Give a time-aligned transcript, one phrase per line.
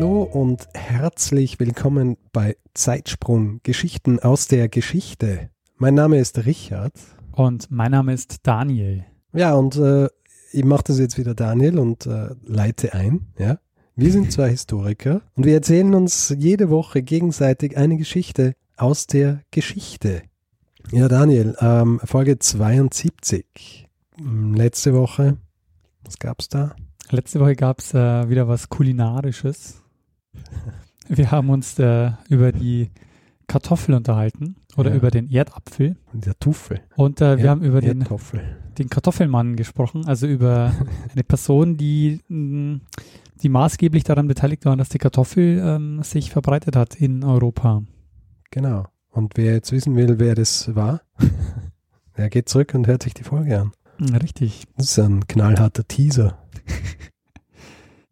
[0.00, 5.50] Hallo und herzlich willkommen bei Zeitsprung Geschichten aus der Geschichte.
[5.76, 6.94] Mein Name ist Richard.
[7.32, 9.04] Und mein Name ist Daniel.
[9.34, 10.08] Ja, und äh,
[10.52, 13.26] ich mache das jetzt wieder Daniel und äh, leite ein.
[13.38, 13.58] Ja?
[13.94, 19.42] Wir sind zwei Historiker und wir erzählen uns jede Woche gegenseitig eine Geschichte aus der
[19.50, 20.22] Geschichte.
[20.92, 23.86] Ja, Daniel, ähm, Folge 72.
[24.16, 25.36] Hm, letzte Woche,
[26.04, 26.74] was gab's da?
[27.10, 29.82] Letzte Woche gab es äh, wieder was Kulinarisches.
[31.08, 32.90] Wir haben uns äh, über die
[33.48, 34.96] Kartoffel unterhalten oder Ja.
[34.96, 35.96] über den Erdapfel.
[36.12, 36.80] Der Tuffel.
[36.96, 38.04] Und äh, wir Ja, haben über den,
[38.78, 40.72] den Kartoffelmann gesprochen, also über
[41.12, 42.78] eine Person, die, mh,
[43.42, 47.82] die maßgeblich daran beteiligt war, dass die Kartoffel ähm, sich verbreitet hat in Europa.
[48.52, 48.86] Genau.
[49.10, 51.00] Und wer jetzt wissen will, wer das war,
[52.16, 53.72] der geht zurück und hört sich die Folge an.
[53.98, 54.62] Hm, Richtig.
[54.76, 56.38] Das ist ein knallharter Teaser.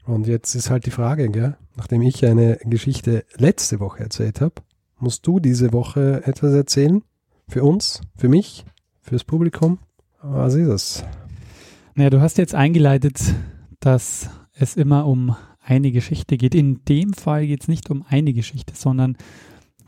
[0.04, 1.56] Und jetzt ist halt die Frage, gell?
[1.78, 4.54] Nachdem ich eine Geschichte letzte Woche erzählt habe,
[4.98, 7.02] musst du diese Woche etwas erzählen?
[7.46, 8.64] Für uns, für mich,
[9.00, 9.78] fürs Publikum?
[10.20, 11.04] Was ist es?
[11.94, 13.22] Naja, du hast jetzt eingeleitet,
[13.80, 16.54] dass es immer um eine Geschichte geht.
[16.54, 19.16] In dem Fall geht es nicht um eine Geschichte, sondern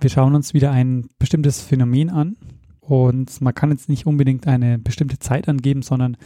[0.01, 2.37] wir schauen uns wieder ein bestimmtes Phänomen an.
[2.79, 6.17] Und man kann jetzt nicht unbedingt eine bestimmte Zeit angeben, sondern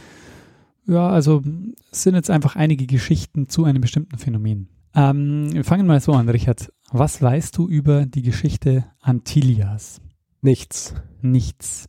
[0.87, 1.42] ja, also
[1.91, 4.69] es sind jetzt einfach einige Geschichten zu einem bestimmten Phänomen.
[4.95, 6.73] Ähm, wir fangen mal so an, Richard.
[6.92, 10.01] Was weißt du über die Geschichte Antillias?
[10.41, 10.95] Nichts.
[11.20, 11.89] Nichts.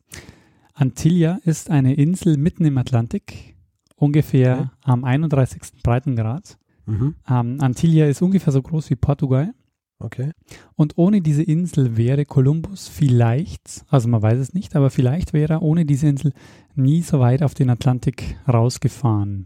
[0.73, 3.56] Antillia ist eine Insel mitten im Atlantik,
[3.96, 4.69] ungefähr Okay.
[4.84, 5.81] am 31.
[5.84, 6.57] Breitengrad.
[6.85, 7.16] Mhm.
[7.29, 9.53] Ähm, Antillia ist ungefähr so groß wie Portugal.
[10.00, 10.31] Okay.
[10.75, 15.53] Und ohne diese Insel wäre Kolumbus vielleicht, also man weiß es nicht, aber vielleicht wäre
[15.53, 16.34] er ohne diese Insel
[16.75, 19.46] nie so weit auf den Atlantik rausgefahren.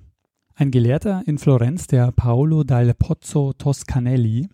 [0.60, 4.50] Ein Gelehrter in Florenz, der Paolo dal Pozzo Toscanelli,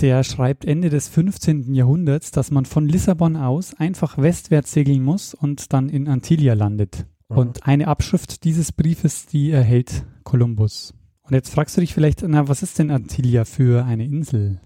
[0.00, 1.74] der schreibt Ende des 15.
[1.74, 7.06] Jahrhunderts, dass man von Lissabon aus einfach westwärts segeln muss und dann in Antillia landet.
[7.28, 7.38] Aha.
[7.38, 10.92] Und eine Abschrift dieses Briefes, die erhält Kolumbus.
[11.22, 14.60] Und jetzt fragst du dich vielleicht, na, was ist denn Antillia für eine Insel?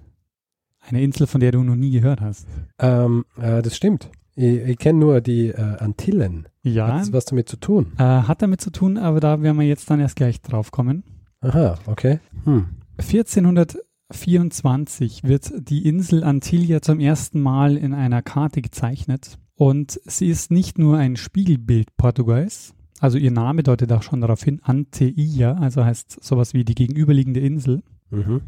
[0.81, 2.49] Eine Insel, von der du noch nie gehört hast.
[2.79, 4.11] Ähm, äh, das stimmt.
[4.35, 6.49] Ich, ich kenne nur die äh, Antillen.
[6.63, 7.93] Ja, Hat das was damit zu tun?
[7.99, 11.05] äh, hat damit zu tun, aber da werden wir jetzt dann erst gleich drauf kommen.
[11.41, 12.21] Aha, okay.
[12.45, 12.67] Hm.
[12.99, 20.51] 1424 wird die Insel Antillia zum ersten Mal in einer Karte gezeichnet und sie ist
[20.51, 25.85] nicht nur ein Spiegelbild Portugals, also ihr Name deutet auch schon darauf hin, Anteilla, also
[25.85, 27.83] heißt sowas wie die gegenüberliegende Insel.
[28.11, 28.43] Mhm.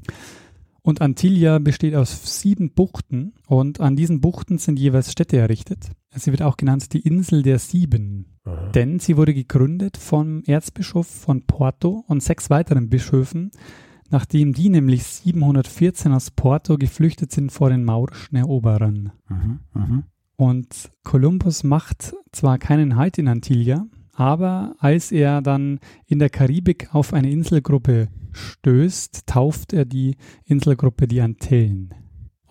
[0.86, 5.90] Und Antillia besteht aus sieben Buchten und an diesen Buchten sind jeweils Städte errichtet.
[6.14, 8.26] Sie wird auch genannt die Insel der Sieben.
[8.44, 8.68] Aha.
[8.68, 13.50] Denn sie wurde gegründet vom Erzbischof von Porto und sechs weiteren Bischöfen,
[14.10, 19.10] nachdem die nämlich 714 aus Porto geflüchtet sind vor den maurischen Eroberern.
[19.30, 19.60] Mhm.
[19.72, 20.02] Mhm.
[20.36, 26.94] Und Kolumbus macht zwar keinen Halt in Antillia, aber als er dann in der Karibik
[26.94, 31.94] auf eine Inselgruppe stößt, tauft er die Inselgruppe die Antillen.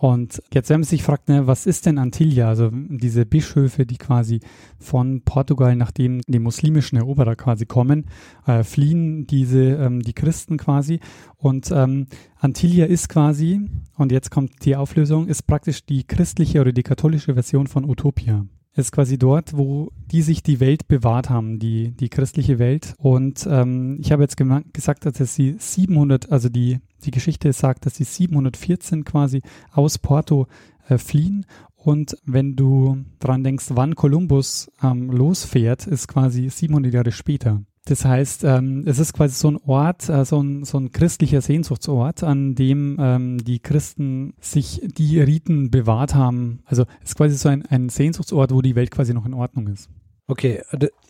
[0.04, 2.50] Und jetzt, wenn man sich fragt, ne, was ist denn Antillia?
[2.50, 4.42] Also diese Bischöfe, die quasi
[4.78, 8.08] von Portugal, nachdem die muslimischen Eroberer quasi kommen,
[8.46, 11.00] äh, fliehen diese ähm, die Christen quasi.
[11.38, 13.62] Und ähm, Antillia ist quasi,
[13.96, 18.46] und jetzt kommt die Auflösung, ist praktisch die christliche oder die katholische Version von Utopia.
[18.76, 22.96] Ist quasi dort, wo die sich die Welt bewahrt haben, die, die christliche Welt.
[22.98, 24.36] Und ähm, ich habe jetzt
[24.74, 29.42] gesagt, dass sie 700, also die, die Geschichte sagt, dass sie 714 quasi
[29.72, 30.48] aus Porto
[30.88, 31.46] äh, fliehen.
[31.76, 37.62] Und wenn du dran denkst, wann Kolumbus ähm, losfährt, ist quasi 700 Jahre später.
[37.86, 41.42] Das heißt, ähm, es ist quasi so ein Ort, äh, so, ein, so ein christlicher
[41.42, 46.62] Sehnsuchtsort, an dem ähm, die Christen sich die Riten bewahrt haben.
[46.66, 49.68] Also es ist quasi so ein, ein Sehnsuchtsort, wo die Welt quasi noch in Ordnung
[49.68, 49.90] ist.
[50.28, 50.62] Okay,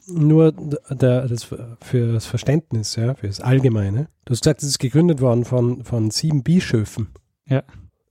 [0.08, 4.08] nur der, das für das Verständnis, ja, für das Allgemeine.
[4.26, 7.10] Du hast gesagt, es ist gegründet worden von, von sieben Bischöfen.
[7.48, 7.64] Ja.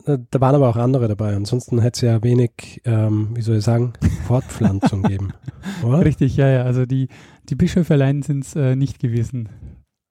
[0.05, 1.35] Da waren aber auch andere dabei.
[1.37, 3.93] Ansonsten hätte es ja wenig, ähm, wie soll ich sagen,
[4.27, 5.33] Fortpflanzung geben.
[5.85, 6.05] Oder?
[6.05, 6.63] Richtig, ja, ja.
[6.65, 7.09] Also die,
[7.49, 9.49] die Bischöfe allein sind es äh, nicht gewesen.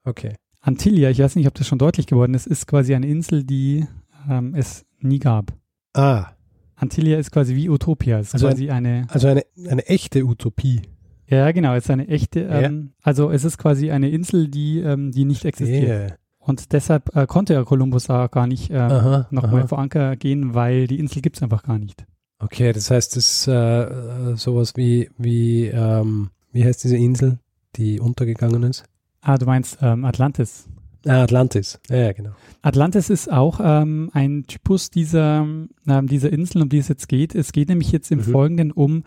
[0.03, 0.35] Okay.
[0.61, 3.85] Antillia, ich weiß nicht, ob das schon deutlich geworden ist, ist quasi eine Insel, die
[4.29, 5.53] ähm, es nie gab.
[5.93, 6.27] Ah,
[6.75, 8.19] Antilia ist quasi wie Utopia.
[8.19, 10.81] Ist Also quasi eine, also eine, eine echte Utopie.
[11.27, 12.61] ja genau, es ist eine echte, Ja.
[12.61, 16.17] ähm, also es ist quasi eine Insel, die, ähm, die nicht existiert.
[16.43, 20.87] Und deshalb äh, konnte ja Kolumbus auch gar nicht äh, nochmal vor Anker gehen, weil
[20.87, 22.03] die Insel gibt es einfach gar nicht.
[22.39, 27.37] Okay, das heißt, das ist äh, äh, sowas wie, wie, ähm, wie heißt diese Insel,
[27.75, 28.83] die untergegangen ist?
[29.21, 30.67] Ah, du meinst ähm, Atlantis.
[31.05, 31.79] Ah, Atlantis.
[31.89, 32.31] Ja, ja, genau.
[32.63, 35.45] Atlantis ist auch ähm, ein Typus dieser,
[35.87, 37.35] ähm, dieser Inseln, um die es jetzt geht.
[37.35, 38.23] Es geht nämlich jetzt im Mhm.
[38.23, 39.03] Folgenden um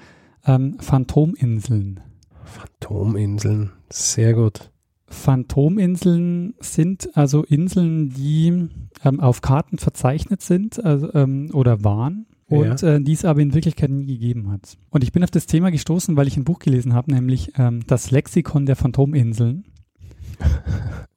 [0.47, 1.99] ähm, Phantominseln.
[2.45, 3.73] Phantominseln.
[3.91, 4.71] Sehr gut.
[5.15, 8.69] Phantominseln sind also Inseln, die
[9.05, 13.55] ähm, auf Karten verzeichnet sind also, ähm, oder waren und äh, die es aber in
[13.55, 14.77] Wirklichkeit nie gegeben hat.
[14.91, 17.81] Und ich bin auf das Thema gestoßen, weil ich ein Buch gelesen habe, nämlich ähm,
[17.87, 19.65] das Lexikon der Phantominseln.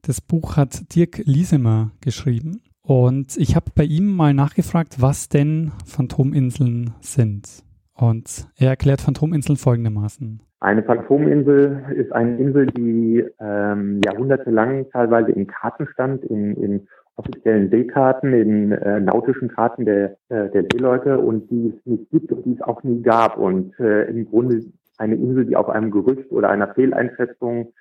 [0.03, 5.73] Das Buch hat Dirk Liesemer geschrieben und ich habe bei ihm mal nachgefragt, was denn
[5.85, 7.65] Phantominseln sind.
[7.93, 10.41] Und er erklärt Phantominseln folgendermaßen.
[10.59, 17.69] Eine Phantominsel ist eine Insel, die ähm, jahrhundertelang teilweise in Karten stand, in, in offiziellen
[17.69, 22.45] Seekarten, in äh, nautischen Karten der, äh, der Seeleute und die es nicht gibt und
[22.45, 23.37] die es auch nie gab.
[23.37, 24.63] Und äh, im Grunde
[24.97, 27.73] eine Insel, die auf einem Gerücht oder einer Fehleinschätzung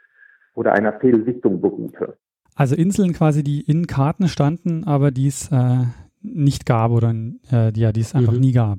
[0.55, 2.15] oder einer Fehlsichtung beruhte.
[2.55, 5.85] Also Inseln quasi, die in Karten standen, aber die es äh,
[6.23, 7.11] nicht gab oder
[7.51, 8.41] äh, die, ja, die es einfach Mhm.
[8.41, 8.79] nie gab.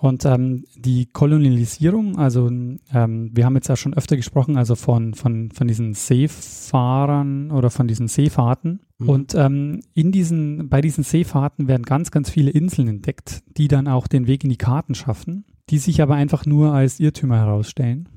[0.00, 5.14] Und ähm, die Kolonialisierung, also ähm, wir haben jetzt ja schon öfter gesprochen, also von,
[5.14, 8.80] von, von diesen Seefahrern oder von diesen Seefahrten.
[8.98, 9.08] Mhm.
[9.08, 13.88] Und ähm, in diesen, bei diesen Seefahrten werden ganz, ganz viele Inseln entdeckt, die dann
[13.88, 18.08] auch den Weg in die Karten schaffen, die sich aber einfach nur als Irrtümer herausstellen,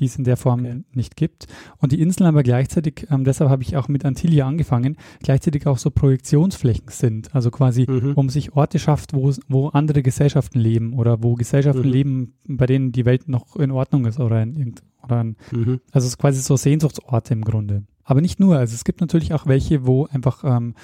[0.00, 0.82] die es in der Form Okay.
[0.94, 1.46] nicht gibt.
[1.78, 5.78] Und die Inseln aber gleichzeitig, ähm, deshalb habe ich auch mit Antillia angefangen, gleichzeitig auch
[5.78, 7.34] so Projektionsflächen sind.
[7.34, 8.14] Also quasi, Mhm.
[8.14, 11.92] um sich Orte schafft, wo, wo andere Gesellschaften leben oder wo Gesellschaften Mhm.
[11.92, 15.80] leben, bei denen die Welt noch in Ordnung ist oder in irgend, oder ein, Mhm.
[15.92, 17.84] also es ist quasi so Sehnsuchtsorte im Grunde.
[18.04, 20.74] Aber nicht nur, also es gibt natürlich auch welche, wo einfach ähm,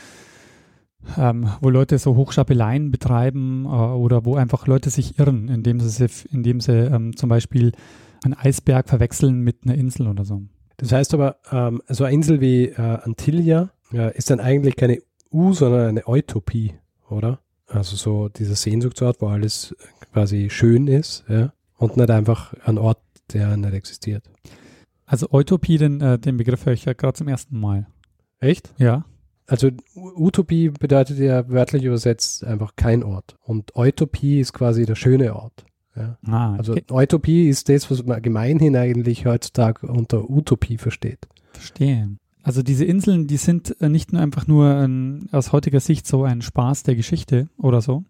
[1.17, 6.07] ähm, wo Leute so Hochstapeleien betreiben äh, oder wo einfach Leute sich irren, indem sie,
[6.33, 7.73] indem sie ähm, zum Beispiel
[8.25, 10.43] einen Eisberg verwechseln mit einer Insel oder so.
[10.77, 15.01] Das heißt aber, ähm, so eine Insel wie äh, Antillia ja, ist dann eigentlich keine
[15.33, 16.75] U, sondern eine Utopie,
[17.09, 17.41] oder?
[17.67, 19.75] Also so dieser Sehnsuchtsort, wo alles
[20.13, 23.01] quasi schön ist, ja, und nicht einfach ein Ort,
[23.33, 24.25] der nicht existiert.
[25.05, 27.87] Also Utopie, den, äh, den Begriff höre ich ja gerade zum ersten Mal.
[28.41, 28.75] Echt?
[28.79, 29.05] Ja.
[29.47, 33.37] Also Utopie bedeutet ja wörtlich übersetzt einfach kein Ort.
[33.43, 35.65] Und Utopie ist quasi der schöne Ort.
[35.97, 36.19] Ja.
[36.27, 36.85] Ah, Also okay.
[36.91, 41.27] Utopie ist das, was man gemeinhin eigentlich heutzutage unter Utopie versteht.
[41.53, 42.11] verstehe.
[42.43, 46.23] Also diese Inseln, die sind äh, nicht nur einfach nur ein, aus heutiger Sicht so
[46.25, 48.05] ein Spaß der Geschichte oder so,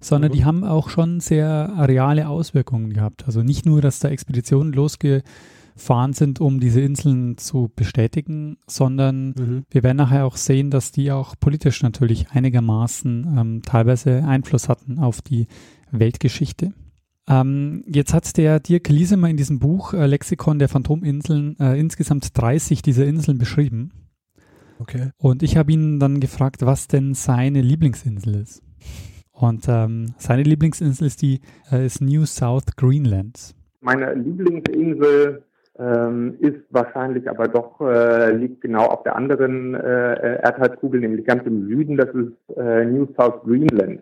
[0.00, 0.34] sondern Mhm.
[0.34, 3.24] die haben auch schon sehr reale Auswirkungen gehabt.
[3.26, 9.82] Also nicht nur, dass da Expeditionen losgefahren sind, um diese Inseln zu bestätigen, sondern wir
[9.84, 15.22] werden nachher auch sehen, dass die auch politisch natürlich einigermaßen ähm, teilweise Einfluss hatten auf
[15.22, 15.46] die
[15.92, 16.72] Weltgeschichte.
[17.28, 22.36] Ähm, jetzt hat der Dirk Liesemer in diesem Buch äh, Lexikon der Phantominseln äh, insgesamt
[22.40, 23.92] 30 dieser Inseln beschrieben.
[24.80, 25.10] Okay.
[25.18, 28.62] Und ich habe ihn dann gefragt, was denn seine Lieblingsinsel ist.
[29.32, 33.54] Und ähm, seine Lieblingsinsel ist die äh, ist New South Greenland.
[33.80, 35.42] Meine Lieblingsinsel
[35.78, 41.46] ähm, ist wahrscheinlich aber doch, äh, liegt genau auf der anderen äh, Erdhalbkugel, nämlich ganz
[41.46, 41.96] im Süden.
[41.96, 44.00] Das ist äh, New South Greenland.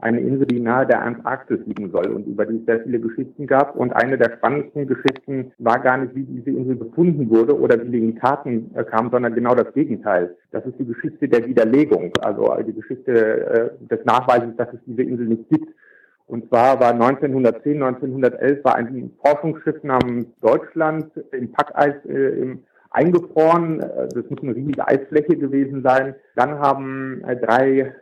[0.00, 3.46] Eine Insel, die nahe der Antarktis liegen soll und über die es sehr viele Geschichten
[3.46, 3.76] gab.
[3.76, 7.90] Und eine der spannendsten Geschichten war gar nicht, wie diese Insel gefunden wurde oder wie
[7.90, 10.36] die in Karten äh, kam, sondern genau das Gegenteil.
[10.52, 13.12] Das ist die Geschichte der Widerlegung, also die Geschichte
[13.80, 15.68] äh, des Nachweises, dass es diese Insel nicht gibt.
[16.26, 23.80] Und zwar war 1910, 1911 war ein Forschungsschiff namens Deutschland im Packeis äh, im, eingefroren.
[23.80, 26.14] Äh, Das muss eine riesige Eisfläche gewesen sein.
[26.36, 27.94] Dann haben äh, drei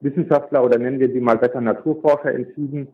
[0.00, 2.88] Wissenschaftler oder nennen wir sie mal besser Naturforscher entschieden,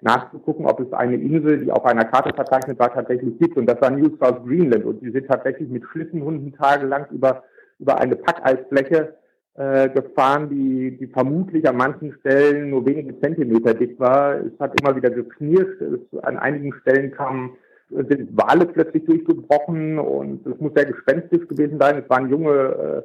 [0.00, 3.56] nachzugucken, ob es eine Insel, die auf einer Karte verzeichnet war, tatsächlich gibt.
[3.56, 4.84] Und das war New South Greenland.
[4.84, 7.42] Und sie sind tatsächlich mit Schlittenhunden tagelang über,
[7.78, 9.14] über eine Packeisfläche
[9.54, 14.36] äh, gefahren, die, die vermutlich an manchen Stellen nur wenige Zentimeter dick war.
[14.36, 15.80] Es hat immer wieder geknirscht.
[15.80, 17.56] Es, an einigen Stellen kamen
[17.88, 22.02] sind Wale plötzlich durchgebrochen und es muss sehr gespenstisch gewesen sein.
[22.02, 23.02] Es waren junge äh,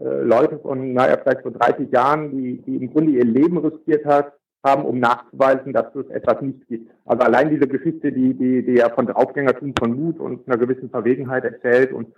[0.00, 4.04] äh, Leute von, naja, vielleicht so 30 Jahren, die, die im Grunde ihr Leben riskiert
[4.06, 4.32] hat,
[4.64, 6.90] haben, um nachzuweisen, dass es etwas nicht gibt.
[7.06, 10.90] Also allein diese Geschichte, die, die, die ja von Draufgängertum, von Mut und einer gewissen
[10.90, 12.08] Verwegenheit erzählt und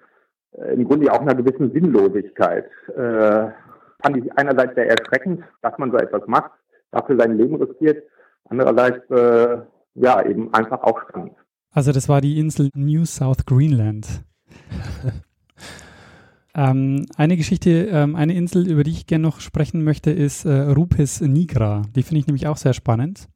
[0.53, 2.67] äh, im Grunde auch einer gewissen Sinnlosigkeit.
[2.97, 3.51] Äh,
[4.03, 6.51] fand ich einerseits sehr erschreckend, dass man so etwas macht,
[6.91, 8.03] dafür sein Leben riskiert,
[8.49, 9.59] andererseits äh,
[9.95, 11.35] ja eben einfach auch spannend.
[11.73, 14.25] Also das war die Insel New South Greenland.
[16.55, 20.53] ähm, eine Geschichte, ähm, eine Insel, über die ich gerne noch sprechen möchte, ist äh,
[20.53, 21.83] Rupes Nigra.
[21.95, 23.29] Die finde ich nämlich auch sehr spannend.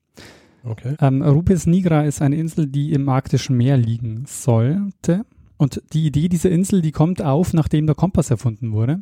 [0.64, 0.96] Okay.
[1.00, 5.24] Ähm, Rupes Nigra ist eine Insel, die im arktischen Meer liegen sollte.
[5.56, 9.00] Und die Idee dieser Insel, die kommt auf, nachdem der Kompass erfunden wurde.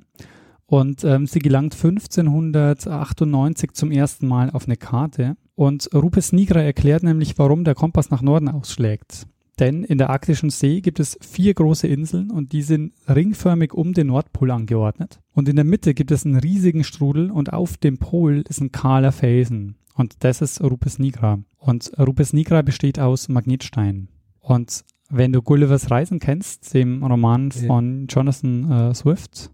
[0.67, 5.37] Und ähm, sie gelangt 1598 zum ersten Mal auf eine Karte.
[5.57, 9.27] Und Rupes Nigra erklärt nämlich, warum der Kompass nach Norden ausschlägt.
[9.61, 13.93] Denn in der arktischen See gibt es vier große Inseln und die sind ringförmig um
[13.93, 15.21] den Nordpol angeordnet.
[15.33, 18.73] Und in der Mitte gibt es einen riesigen Strudel und auf dem Pol ist ein
[18.73, 19.77] kahler Felsen.
[19.95, 21.39] Und das ist Rupes Nigra.
[21.59, 24.09] Und Rupes Nigra besteht aus Magnetstein.
[24.41, 29.53] Und wenn du Gullivers Reisen kennst, dem Roman von Jonathan äh, Swift,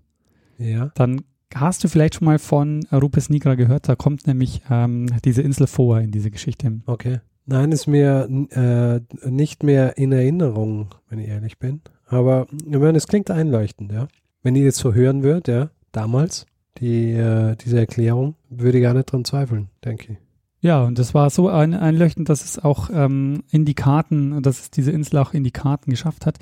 [0.56, 0.90] Ja.
[0.94, 1.22] dann
[1.54, 3.88] hast du vielleicht schon mal von Rupes Nigra gehört.
[3.88, 6.80] Da kommt nämlich ähm, diese Insel vor in dieser Geschichte.
[6.86, 7.18] Okay.
[7.50, 11.80] Nein, ist mir äh, nicht mehr in Erinnerung, wenn ich ehrlich bin.
[12.06, 14.06] Aber ich meine, es klingt einleuchtend, ja.
[14.44, 16.46] Wenn ich jetzt so hören würde, ja, damals,
[16.78, 20.18] die, äh, diese Erklärung, würde ich gar nicht dran zweifeln, denke ich.
[20.60, 24.60] Ja, und das war so ein, einleuchtend, dass es auch ähm, in die Karten, dass
[24.60, 26.38] es diese Insel auch in die Karten geschafft hat.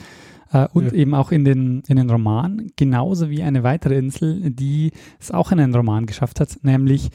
[0.52, 0.92] Äh, und Ja.
[0.92, 5.52] eben auch in den, in den Roman, genauso wie eine weitere Insel, die es auch
[5.52, 7.08] in einen Roman geschafft hat, nämlich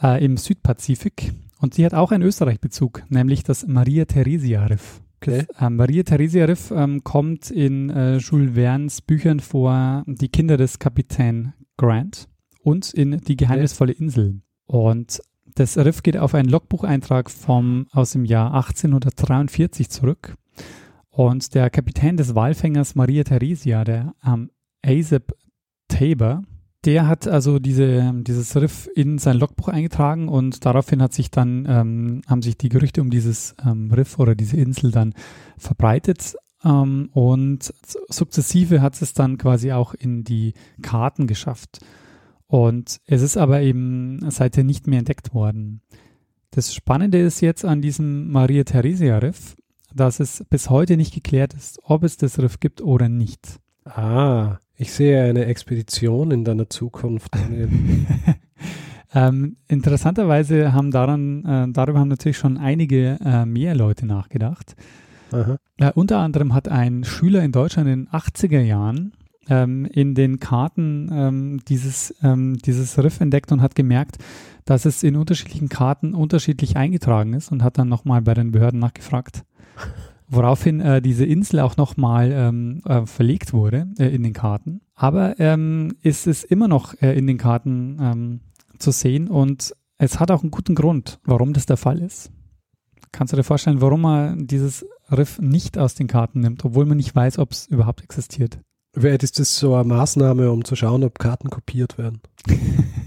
[0.00, 1.32] äh, im Südpazifik.
[1.60, 5.02] Und sie hat auch einen Österreich-Bezug, nämlich das Maria Theresia Riff.
[5.20, 5.44] Okay.
[5.46, 10.56] Das, äh, Maria Theresia Riff ähm, kommt in äh, Jules Verne's Büchern vor Die Kinder
[10.56, 12.28] des Kapitän Grant
[12.62, 14.40] und in Die geheimnisvolle Insel.
[14.64, 15.20] Und
[15.54, 20.36] das Riff geht auf einen Logbucheintrag vom, aus dem Jahr 1843 zurück.
[21.10, 24.50] Und der Kapitän des Walfängers Maria Theresia, der ähm,
[24.82, 25.34] Asap
[25.88, 26.42] Tabor,
[26.84, 31.66] der hat also diese, dieses Riff in sein Logbuch eingetragen und daraufhin hat sich dann,
[31.68, 35.14] ähm, haben sich die Gerüchte um dieses ähm, Riff oder diese Insel dann
[35.58, 36.36] verbreitet.
[36.64, 37.72] Ähm, und
[38.08, 41.80] sukzessive hat es dann quasi auch in die Karten geschafft.
[42.46, 45.82] Und es ist aber eben seither nicht mehr entdeckt worden.
[46.50, 49.54] Das Spannende ist jetzt an diesem Maria Theresia Riff,
[49.94, 53.60] dass es bis heute nicht geklärt ist, ob es das Riff gibt oder nicht.
[53.84, 57.34] Ah, ich sehe eine Expedition in deiner Zukunft.
[57.34, 57.68] Daniel.
[59.14, 64.74] ähm, interessanterweise haben daran, äh, darüber haben natürlich schon einige äh, mehr Leute nachgedacht.
[65.76, 69.12] Äh, unter anderem hat ein Schüler in Deutschland in den 80er Jahren
[69.50, 74.16] ähm, in den Karten ähm, dieses, ähm, dieses Riff entdeckt und hat gemerkt,
[74.64, 78.80] dass es in unterschiedlichen Karten unterschiedlich eingetragen ist und hat dann nochmal bei den Behörden
[78.80, 79.44] nachgefragt.
[80.32, 84.80] Woraufhin äh, diese Insel auch nochmal ähm, äh, verlegt wurde äh, in den Karten.
[84.94, 88.40] Aber ähm, ist es immer noch äh, in den Karten ähm,
[88.78, 92.30] zu sehen und es hat auch einen guten Grund, warum das der Fall ist.
[93.12, 96.96] Kannst du dir vorstellen, warum man dieses Riff nicht aus den Karten nimmt, obwohl man
[96.96, 98.60] nicht weiß, ob es überhaupt existiert?
[98.92, 102.20] Wäre ist das so eine Maßnahme, um zu schauen, ob Karten kopiert werden?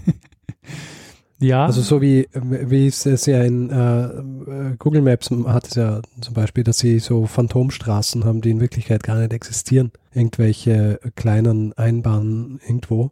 [1.40, 5.74] Ja, Also so wie, wie es es ja in äh, äh, Google Maps hat es
[5.74, 9.90] ja zum Beispiel, dass sie so Phantomstraßen haben, die in Wirklichkeit gar nicht existieren.
[10.12, 13.10] Irgendwelche kleinen Einbahnen irgendwo.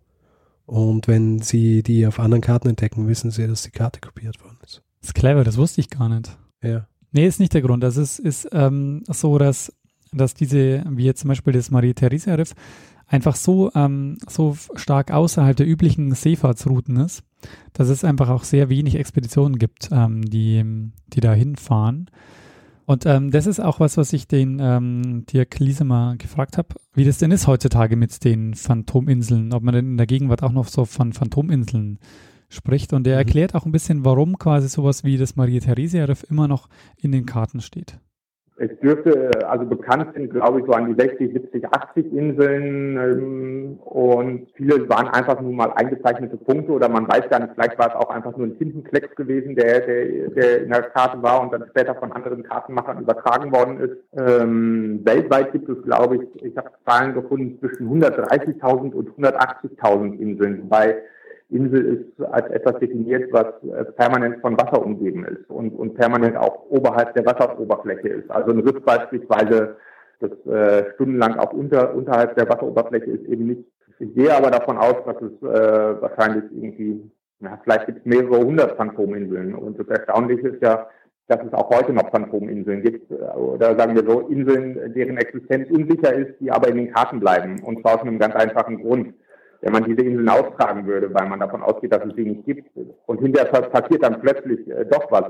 [0.67, 4.59] Und wenn sie die auf anderen Karten entdecken, wissen sie, dass die Karte kopiert worden
[4.65, 4.83] ist.
[5.01, 6.37] das ist clever, das wusste ich gar nicht.
[6.63, 6.87] Ja.
[7.11, 7.83] Nee, ist nicht der Grund.
[7.83, 9.73] Das ist, ist ähm, so, dass,
[10.13, 12.55] dass diese, wie jetzt zum Beispiel das Marie-Theresia-Riff,
[13.13, 17.23] einfach so, ähm, so stark außerhalb der üblichen Seefahrtsrouten ist,
[17.75, 20.65] dass es einfach auch sehr wenig Expeditionen gibt, ähm, die,
[21.09, 22.11] die da hinfahren.
[22.85, 27.05] Und ähm, das ist auch was, was ich den ähm, Dirk Liesemer gefragt habe, wie
[27.05, 30.67] das denn ist heutzutage mit den Phantominseln, ob man denn in der Gegenwart auch noch
[30.67, 31.99] so von Phantominseln
[32.49, 32.93] spricht.
[32.93, 33.19] Und er Mhm.
[33.19, 37.61] erklärt auch ein bisschen, warum quasi sowas wie das Maria-Theresia-Riff immer noch in den Karten
[37.61, 37.99] steht.
[38.63, 43.79] Es dürfte, also bekannt sind, glaube ich, so an die 60, 70, 80 Inseln ähm,
[43.81, 47.89] und viele waren einfach nur mal eingezeichnete Punkte oder man weiß gar nicht, vielleicht war
[47.89, 51.53] es auch einfach nur ein Tintenklecks gewesen, der, der, der in der Karte war und
[51.53, 53.97] dann später von anderen Kartenmachern übertragen worden ist.
[54.17, 60.63] Ähm, weltweit gibt es, glaube ich, ich habe Zahlen gefunden, zwischen 130.000 und 180.000 Inseln,
[60.63, 60.99] wobei
[61.53, 66.37] Insel ist als etwas definiert, was äh, permanent von Wasser umgeben ist und, und permanent
[66.37, 68.31] auch oberhalb der Wasseroberfläche ist.
[68.31, 69.77] Also ein Riff beispielsweise,
[70.21, 73.65] das äh, stundenlang auch unter, unterhalb der Wasseroberfläche ist, eben nicht.
[73.99, 78.45] Ich gehe aber davon aus, dass es äh, wahrscheinlich irgendwie, na, vielleicht gibt es mehrere
[78.45, 79.55] hundert Phantominseln.
[79.55, 80.89] Und das Erstaunliche ist ja,
[81.29, 85.71] dass es auch heute noch Phantominseln gibt, äh, oder sagen wir so, Inseln, deren Existenz
[85.71, 87.61] unsicher ist, die aber in den Karten bleiben.
[87.63, 89.15] Und zwar aus einem ganz einfachen Grund.
[89.63, 92.69] Wenn man diese Inseln austragen würde, weil man davon ausgeht, dass es sie nicht gibt.
[93.07, 95.25] Und hinterher passiert dann plötzlich äh, doch was.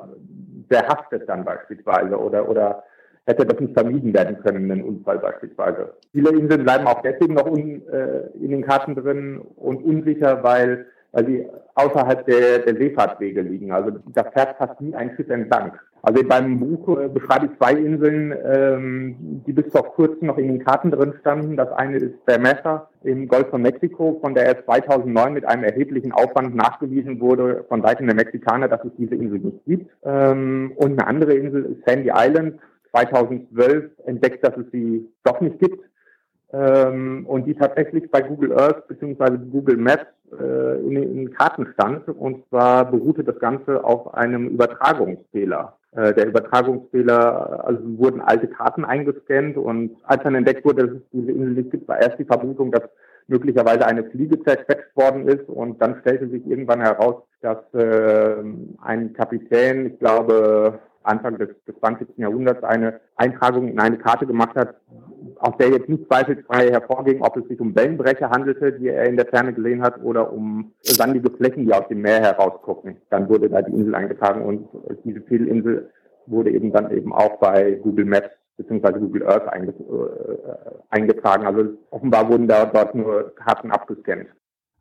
[0.68, 2.82] Wer hasst es dann beispielsweise oder, oder
[3.26, 5.92] hätte das nicht vermieden werden können, ein Unfall beispielsweise.
[6.12, 10.86] Viele Inseln bleiben auch deswegen noch un, äh, in den Karten drin und unsicher, weil,
[11.12, 13.70] weil sie außerhalb der, der Seefahrtswege liegen.
[13.70, 15.72] Also da fährt fast nie ein Schiff entlang.
[16.04, 20.48] Also beim Buch äh, beschreibe ich zwei Inseln, ähm, die bis vor kurzem noch in
[20.48, 21.56] den Karten drin standen.
[21.56, 26.10] Das eine ist Bermeja im Golf von Mexiko, von der es 2009 mit einem erheblichen
[26.10, 29.90] Aufwand nachgewiesen wurde von Seiten der Mexikaner, dass es diese Insel nicht gibt.
[30.04, 32.58] Ähm, und eine andere Insel ist Sandy Island,
[32.90, 35.84] 2012 entdeckt, dass es sie doch nicht gibt
[36.52, 39.38] ähm, und die tatsächlich bei Google Earth bzw.
[39.50, 40.06] Google Maps
[40.38, 42.08] äh, in, in Karten stand.
[42.08, 45.76] Und zwar beruhte das Ganze auf einem Übertragungsfehler.
[45.94, 51.02] Äh, der Übertragungsfehler, also wurden alte Karten eingescannt und als dann entdeckt wurde, dass es
[51.12, 52.84] diese Insel nicht gibt, war erst die Vermutung, dass
[53.26, 58.36] möglicherweise eine Fliege zerquetscht worden ist und dann stellte sich irgendwann heraus, dass äh,
[58.80, 62.16] ein Kapitän, ich glaube Anfang des, des 20.
[62.16, 64.74] Jahrhunderts eine Eintragung in eine Karte gemacht hat,
[65.42, 69.16] aus der jetzt nicht zweifelsfrei hervorging, ob es sich um Wellenbrecher handelte, die er in
[69.16, 72.96] der Ferne gesehen hat, oder um sandige Flächen, die aus dem Meer herausgucken.
[73.10, 74.68] Dann wurde da die Insel eingetragen und
[75.04, 75.90] diese Fehlinsel
[76.26, 79.00] wurde eben dann eben auch bei Google Maps bzw.
[79.00, 79.72] Google Earth äh,
[80.90, 81.44] eingetragen.
[81.44, 84.28] Also offenbar wurden da dort nur Karten abgescannt.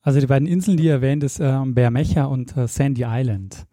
[0.04, 3.66] Also die beiden Inseln, die ihr erwähnt, ist äh, Bermeja und äh, Sandy Island.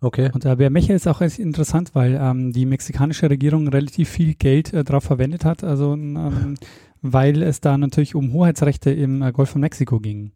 [0.00, 0.30] Okay.
[0.32, 4.82] Und äh, Bermeja ist auch interessant, weil ähm, die mexikanische Regierung relativ viel Geld äh,
[4.82, 6.54] darauf verwendet hat, also ähm,
[7.02, 10.32] weil es da natürlich um Hoheitsrechte im äh, Golf von Mexiko ging.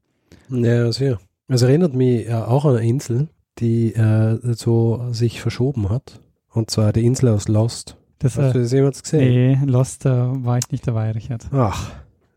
[0.50, 1.18] Ja, sehr.
[1.48, 3.28] Es erinnert mich äh, auch an eine Insel,
[3.58, 6.20] die äh, so sich verschoben hat.
[6.50, 7.96] Und zwar die Insel aus Lost.
[8.18, 9.20] Das, Hast du das jemals gesehen?
[9.28, 11.46] Nee, Lost äh, war ich nicht dabei, Richard.
[11.52, 11.92] Ach,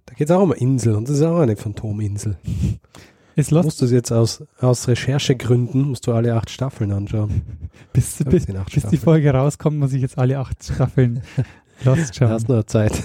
[0.05, 2.37] da geht es auch um eine Insel und das ist auch eine Phantominsel.
[3.37, 3.65] Ist Lost?
[3.65, 7.43] Musst du jetzt aus, aus Recherchegründen, musst du alle acht Staffeln anschauen.
[7.93, 11.21] bis, bis, bis die Folge rauskommt, muss ich jetzt alle acht Staffeln
[11.83, 12.29] Lost schauen.
[12.29, 12.93] Du hast noch Zeit.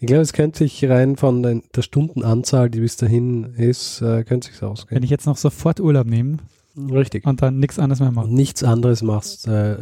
[0.00, 4.52] ich glaube, es könnte sich rein von der Stundenanzahl, die bis dahin ist, äh, könnte
[4.52, 4.96] sich ausgehen.
[4.96, 6.36] Wenn ich jetzt noch sofort Urlaub nehme.
[6.76, 7.26] Richtig.
[7.26, 8.28] Und dann nichts anderes mehr mache.
[8.28, 9.76] nichts anderes machst, äh,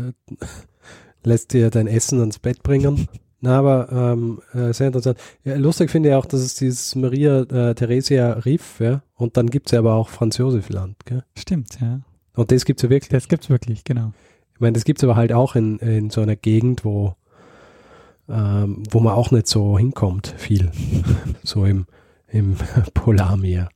[1.25, 3.09] lässt dir dein Essen ans Bett bringen
[3.45, 5.19] na, aber ähm, äh, sehr interessant.
[5.43, 9.51] Ja, lustig finde ich auch, dass es dieses Maria äh, Theresia Riff, ja, und dann
[9.51, 11.25] gibt es ja aber auch Franz Josef Land, gell?
[11.37, 12.03] Stimmt, ja.
[12.35, 13.09] Und das gibt es ja wirklich.
[13.09, 14.13] Das gibt es wirklich, genau.
[14.55, 17.17] Ich meine, das gibt es aber halt auch in, in so einer Gegend, wo,
[18.29, 20.71] ähm, wo man auch nicht so hinkommt, viel.
[21.43, 21.87] so im,
[22.29, 22.55] im
[22.95, 23.71] Polarmeer.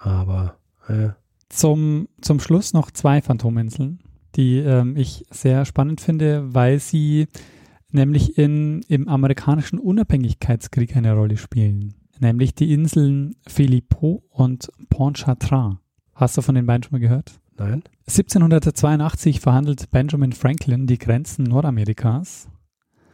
[0.00, 0.56] Aber,
[0.88, 1.14] ja.
[1.50, 4.00] Zum, zum Schluss noch zwei Phantominseln,
[4.34, 7.28] die ähm, ich sehr spannend finde, weil sie
[7.92, 15.78] nämlich in, im amerikanischen Unabhängigkeitskrieg eine Rolle spielen, nämlich die Inseln Philippot und Pontchartrain.
[16.14, 17.40] Hast du von den beiden schon mal gehört?
[17.56, 17.82] Nein.
[18.08, 22.48] 1782 verhandelt Benjamin Franklin die Grenzen Nordamerikas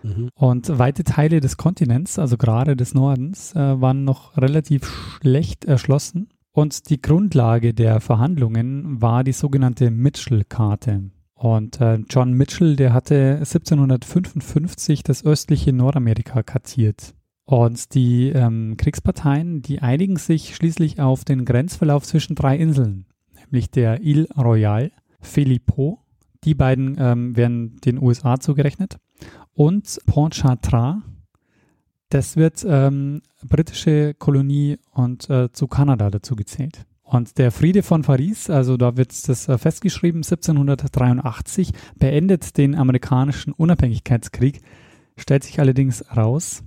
[0.02, 0.30] mhm.
[0.34, 4.86] und weite Teile des Kontinents, also gerade des Nordens, äh, waren noch relativ
[5.20, 6.28] schlecht erschlossen.
[6.52, 11.10] Und die Grundlage der Verhandlungen war die sogenannte Mitchell-Karte.
[11.38, 17.14] Und äh, John Mitchell, der hatte 1755 das östliche Nordamerika kartiert.
[17.44, 23.70] Und die ähm, Kriegsparteien, die einigen sich schließlich auf den Grenzverlauf zwischen drei Inseln, nämlich
[23.70, 25.98] der Ile Royale, Philippot,
[26.42, 28.98] die beiden ähm, werden den USA zugerechnet,
[29.54, 31.04] und Pontchartrain,
[32.08, 36.84] das wird ähm, britische Kolonie und äh, zu Kanada dazu gezählt.
[37.08, 43.54] Und der Friede von Paris, also da wird das äh, festgeschrieben, 1783, beendet den amerikanischen
[43.54, 44.60] Unabhängigkeitskrieg,
[45.16, 46.62] stellt sich allerdings heraus,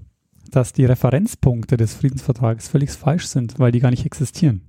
[0.49, 4.61] dass die Referenzpunkte des Friedensvertrages völlig falsch sind, weil die gar nicht existieren.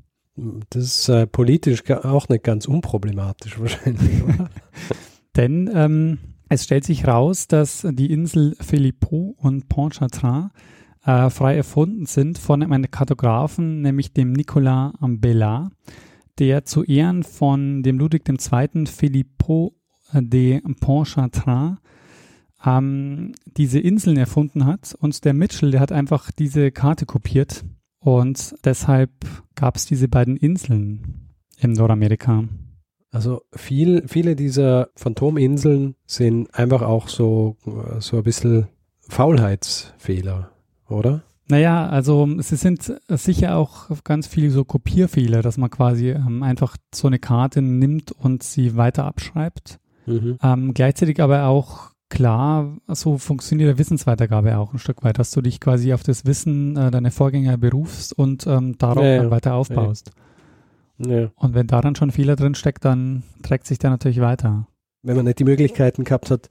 [0.69, 4.23] Das ist äh, politisch auch nicht ganz unproblematisch wahrscheinlich.
[5.37, 6.19] Denn ähm,
[6.51, 10.51] es stellt sich heraus, dass die Insel Philippot und Pontchartrain
[11.05, 15.73] äh, frei erfunden sind von einem Kartografen, nämlich dem Nicolas Ambellat,
[16.38, 18.87] der zu Ehren von dem Ludwig II.
[18.87, 19.75] Philippot
[20.15, 21.79] de Pontchartrain
[22.65, 24.95] ähm, diese Inseln erfunden hat.
[25.01, 27.65] Und der Mitchell, der hat einfach diese Karte kopiert.
[27.99, 29.11] Und deshalb
[29.55, 32.45] gab es diese beiden Inseln in Nordamerika.
[33.11, 37.57] Also viel, viele dieser Phantominseln sind einfach auch so,
[37.99, 38.69] so ein bisschen
[39.09, 40.52] Faulheitsfehler
[40.93, 41.23] oder?
[41.49, 46.77] Naja, also es sind sicher auch ganz viele so Kopierfehler, dass man quasi ähm, einfach
[46.95, 49.79] so eine Karte nimmt und sie weiter abschreibt.
[50.07, 50.39] Mhm.
[50.43, 55.61] Ähm, gleichzeitig aber auch klar, so funktioniert Wissensweitergabe auch ein Stück weit, dass du dich
[55.61, 60.11] quasi auf das Wissen äh, deiner Vorgänger berufst und ähm, darauf Ja, dann weiter aufbaust.
[60.99, 61.31] Ja.
[61.37, 64.67] Und wenn da dann schon Fehler drin steckt, dann trägt sich der natürlich weiter.
[65.03, 66.49] Wenn man nicht die Möglichkeiten gehabt hat,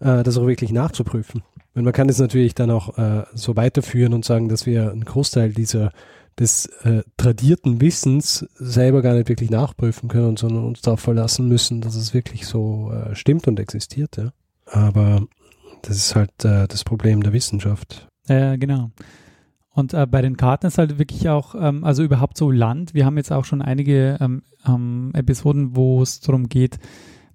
[0.00, 1.42] äh, das auch wirklich nachzuprüfen.
[1.74, 5.04] Weil man kann es natürlich dann auch äh, so weiterführen und sagen, dass wir einen
[5.04, 5.92] Großteil dieser
[6.38, 11.82] des äh, tradierten Wissens selber gar nicht wirklich nachprüfen können, sondern uns darauf verlassen müssen,
[11.82, 14.16] dass es wirklich so äh, stimmt und existiert.
[14.16, 14.32] Ja.
[14.66, 15.26] Aber
[15.82, 18.08] das ist halt äh, das Problem der Wissenschaft.
[18.26, 18.90] Äh, genau.
[19.72, 22.94] Und äh, bei den Karten ist halt wirklich auch, ähm, also überhaupt so Land.
[22.94, 26.78] Wir haben jetzt auch schon einige ähm, ähm, Episoden, wo es darum geht,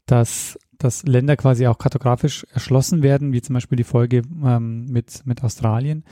[0.06, 5.26] dass, dass Länder quasi auch kartografisch erschlossen werden, wie zum Beispiel die Folge ähm, mit,
[5.26, 6.04] mit Australien.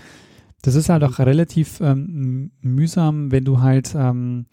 [0.62, 4.46] Das ist halt auch relativ ähm, mühsam, wenn du halt ähm,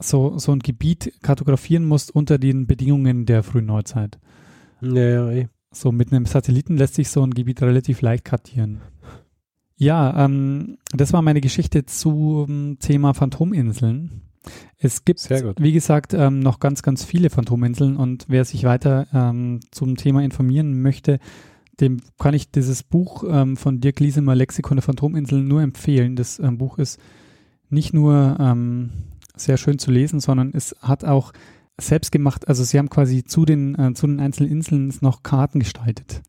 [0.00, 4.18] so, so ein Gebiet kartografieren musst unter den Bedingungen der frühen Neuzeit.
[4.80, 5.48] Ja, ja, eh.
[5.72, 8.80] So mit einem Satelliten lässt sich so ein Gebiet relativ leicht kartieren.
[9.76, 14.22] Ja, ähm, das war meine Geschichte zum Thema Phantominseln.
[14.78, 19.60] Es gibt, wie gesagt, ähm, noch ganz, ganz viele Phantominseln und wer sich weiter ähm,
[19.70, 21.18] zum Thema informieren möchte,
[21.80, 26.16] dem kann ich dieses Buch ähm, von Dirk Liesemer, Lexikon der Phantominseln, nur empfehlen.
[26.16, 26.98] Das ähm, Buch ist
[27.68, 28.90] nicht nur ähm,
[29.36, 31.32] sehr schön zu lesen, sondern es hat auch
[31.78, 35.58] selbst gemacht, also sie haben quasi zu den, äh, zu den einzelnen Inseln noch Karten
[35.60, 36.22] gestaltet,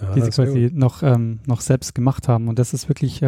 [0.00, 0.76] Ah, die sie quasi gut.
[0.76, 2.46] noch, ähm, noch selbst gemacht haben.
[2.46, 3.20] Und das ist wirklich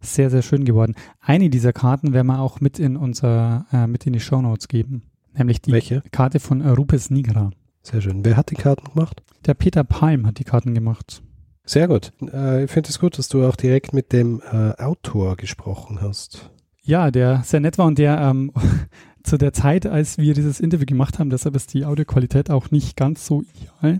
[0.00, 0.94] sehr, sehr schön geworden.
[1.20, 5.02] Eine dieser Karten werden wir auch mit in unser, äh, mit in die Shownotes geben.
[5.34, 6.02] Nämlich die Welche?
[6.10, 7.50] Karte von äh, Rupes Nigra.
[7.82, 8.24] Sehr schön.
[8.24, 9.22] Wer hat die Karten gemacht?
[9.44, 11.22] Der Peter Palm hat die Karten gemacht.
[11.64, 12.12] Sehr gut.
[12.32, 16.50] Äh, ich finde es gut, dass du auch direkt mit dem äh, Autor gesprochen hast.
[16.82, 18.52] Ja, der sehr nett war und der ähm,
[19.24, 22.96] zu der Zeit, als wir dieses Interview gemacht haben, deshalb ist die Audioqualität auch nicht
[22.96, 23.98] ganz so ideal.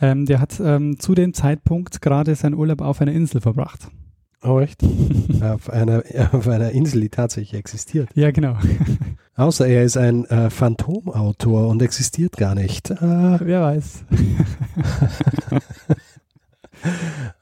[0.00, 3.88] Ähm, der hat ähm, zu dem Zeitpunkt gerade seinen Urlaub auf einer Insel verbracht.
[4.44, 4.82] Oh, echt?
[5.42, 6.02] auf, einer,
[6.32, 8.08] auf einer Insel, die tatsächlich existiert.
[8.14, 8.56] Ja, genau.
[9.36, 12.90] Außer er ist ein äh, Phantomautor und existiert gar nicht.
[12.90, 14.04] Äh, Wer weiß.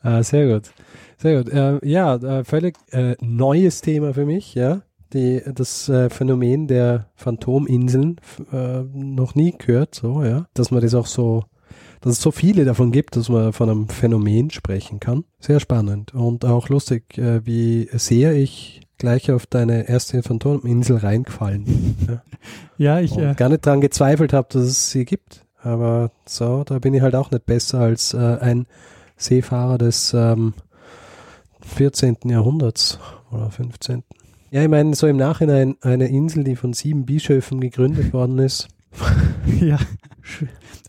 [0.04, 0.70] äh, sehr gut.
[1.16, 1.52] Sehr gut.
[1.52, 4.82] Äh, ja, völlig äh, neues Thema für mich, ja.
[5.12, 8.20] Die, das äh, Phänomen der Phantominseln
[8.52, 10.46] äh, noch nie gehört, so, ja.
[10.54, 11.44] Dass man das auch so,
[12.00, 15.24] dass es so viele davon gibt, dass man von einem Phänomen sprechen kann.
[15.38, 21.96] Sehr spannend und auch lustig, äh, wie sehr ich gleich auf deine erste Phantominsel reingefallen
[22.09, 22.22] ja.
[22.76, 25.44] Ja, ich, und äh, gar nicht dran gezweifelt habe, dass es sie gibt.
[25.62, 28.66] Aber so, da bin ich halt auch nicht besser als äh, ein
[29.16, 30.54] Seefahrer des ähm,
[31.62, 32.16] 14.
[32.24, 32.98] Jahrhunderts
[33.30, 34.02] oder 15.
[34.50, 38.68] Ja, ich meine, so im Nachhinein eine Insel, die von sieben Bischöfen gegründet worden ist.
[39.61, 39.79] ja.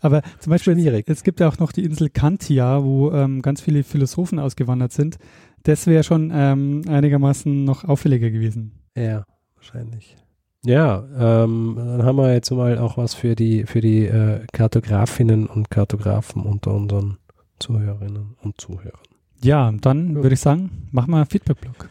[0.00, 1.08] Aber zum Beispiel, Schwierig.
[1.08, 5.18] es gibt ja auch noch die Insel Kantia, wo ähm, ganz viele Philosophen ausgewandert sind.
[5.62, 8.72] Das wäre schon ähm, einigermaßen noch auffälliger gewesen.
[8.96, 10.16] Ja, wahrscheinlich.
[10.64, 15.46] Ja, ähm, dann haben wir jetzt mal auch was für die, für die äh, Kartografinnen
[15.46, 17.18] und Kartografen unter unseren
[17.58, 19.00] Zuhörerinnen und Zuhörern.
[19.42, 21.88] Ja, dann würde ich sagen, machen wir einen Feedback-Blog.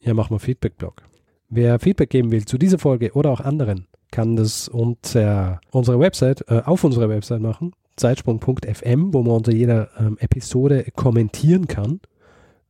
[0.00, 1.02] Ja, machen wir Feedback-Blog.
[1.50, 6.44] Wer Feedback geben will zu dieser Folge oder auch anderen, kann das unter unserer Website,
[6.48, 12.00] äh, auf unserer Website machen, zeitsprung.fm, wo man unter jeder ähm, Episode kommentieren kann.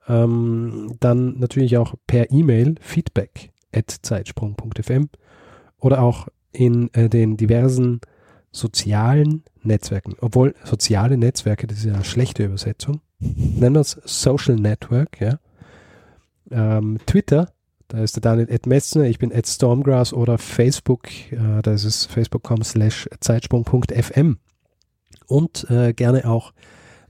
[0.09, 5.09] Ähm, dann natürlich auch per E-Mail feedback at zeitsprung.fm
[5.79, 8.01] oder auch in äh, den diversen
[8.51, 10.17] sozialen Netzwerken.
[10.21, 13.01] Obwohl soziale Netzwerke, das ist ja eine schlechte Übersetzung.
[13.19, 15.39] Nennen wir es Social Network, ja.
[16.51, 17.53] Ähm, Twitter,
[17.91, 21.85] da ist der Daniel Ed Messner, ich bin Ed Stormgrass oder Facebook, äh, da ist
[21.85, 24.39] es facebook.com slash zeitsprung.fm
[25.27, 26.53] und äh, gerne auch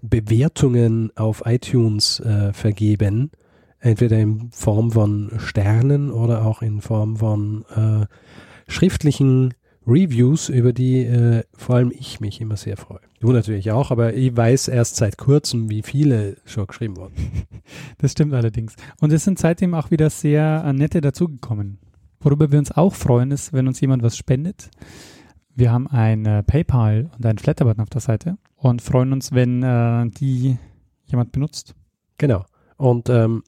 [0.01, 3.31] Bewertungen auf iTunes äh, vergeben,
[3.79, 8.07] entweder in Form von Sternen oder auch in Form von äh,
[8.71, 9.53] schriftlichen
[9.87, 13.01] Reviews, über die äh, vor allem ich mich immer sehr freue.
[13.19, 17.15] Du natürlich auch, aber ich weiß erst seit kurzem, wie viele schon geschrieben wurden.
[17.99, 18.75] Das stimmt allerdings.
[19.01, 21.79] Und es sind seitdem auch wieder sehr äh, nette dazugekommen.
[22.19, 24.71] Worüber wir uns auch freuen, ist, wenn uns jemand was spendet.
[25.55, 29.63] Wir haben ein äh, PayPal und einen Flatter-Button auf der Seite und freuen uns, wenn
[29.63, 30.57] äh, die
[31.05, 31.75] jemand benutzt.
[32.19, 32.45] Genau.
[32.77, 33.45] Und ähm,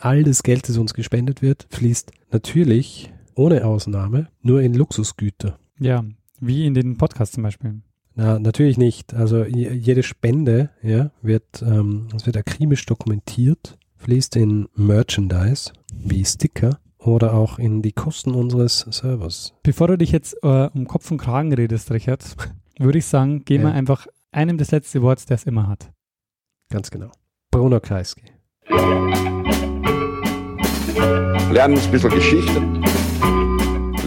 [0.00, 5.58] all das Geld, das uns gespendet wird, fließt natürlich ohne Ausnahme nur in Luxusgüter.
[5.78, 6.04] Ja,
[6.40, 7.80] wie in den Podcast zum Beispiel.
[8.14, 9.12] Na, natürlich nicht.
[9.14, 16.24] Also je- jede Spende ja, wird, ähm, es wird akribisch dokumentiert, fließt in Merchandise wie
[16.24, 19.54] Sticker oder auch in die Kosten unseres Servers.
[19.62, 22.24] Bevor du dich jetzt äh, um Kopf und Kragen redest, Richard,
[22.78, 23.74] würde ich sagen, gehen wir Ja.
[23.74, 25.90] einfach einem das letzte Wort, der es immer hat.
[26.70, 27.10] Ganz genau.
[27.50, 28.24] Bruno Kreisky.
[31.52, 32.62] Lernen ein bisschen Geschichte.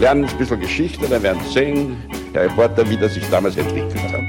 [0.00, 1.96] Lernen ein bisschen Geschichte, dann werden Sie sehen,
[2.32, 4.20] Herr Reporter, wie das sich damals entwickelt hat.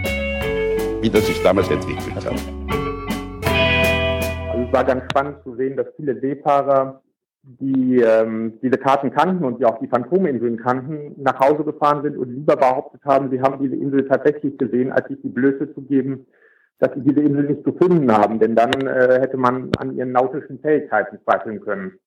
[1.03, 2.25] Wie das sich damals entwickelt hat.
[4.51, 7.03] Also es war ganz spannend zu sehen, dass viele Seefahrer,
[7.43, 12.17] die ähm, diese Karten kannten und die auch die Phantominseln kannten, nach Hause gefahren sind
[12.17, 15.83] und lieber behauptet haben, sie haben diese Insel tatsächlich gesehen, als sich die Blöße zu
[15.83, 16.25] geben,
[16.79, 18.39] dass sie diese Insel nicht gefunden haben.
[18.39, 21.99] Denn dann äh, hätte man an ihren nautischen Fähigkeiten zweifeln können.